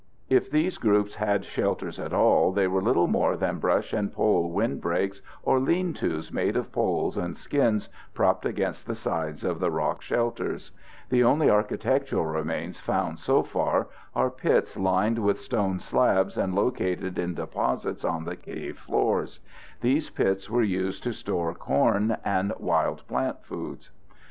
If 0.29 0.49
these 0.49 0.79
groups 0.79 1.13
had 1.17 1.45
shelters 1.45 1.99
at 1.99 2.11
all, 2.11 2.51
they 2.51 2.67
were 2.67 2.81
little 2.81 3.05
more 3.05 3.37
than 3.37 3.59
brush 3.59 3.93
and 3.93 4.11
pole 4.11 4.49
windbreaks 4.49 5.21
or 5.43 5.59
lean 5.59 5.93
tos 5.93 6.31
made 6.31 6.57
of 6.57 6.71
poles 6.71 7.17
and 7.17 7.37
skins 7.37 7.87
propped 8.15 8.43
against 8.43 8.87
the 8.87 8.95
sides 8.95 9.43
of 9.43 9.59
the 9.59 9.69
rock 9.69 10.01
shelters. 10.01 10.71
The 11.09 11.23
only 11.23 11.51
architectural 11.51 12.25
remains 12.25 12.79
found 12.79 13.19
so 13.19 13.43
far 13.43 13.89
are 14.15 14.31
pits 14.31 14.75
lined 14.75 15.19
with 15.19 15.39
stone 15.39 15.77
slabs 15.79 16.35
and 16.35 16.55
located 16.55 17.19
in 17.19 17.35
deposits 17.35 18.03
on 18.03 18.23
the 18.25 18.35
cave 18.35 18.79
floors. 18.79 19.39
These 19.81 20.09
pits 20.09 20.49
were 20.49 20.63
used 20.63 21.03
to 21.03 21.13
store 21.13 21.53
corn 21.53 22.17
and 22.25 22.53
wild 22.57 23.05
plant 23.07 23.43
foods. 23.43 23.91